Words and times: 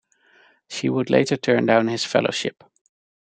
She 0.67 0.89
would 0.89 1.11
later 1.11 1.37
turn 1.37 1.67
down 1.67 1.85
this 1.85 2.03
fellowship. 2.05 2.63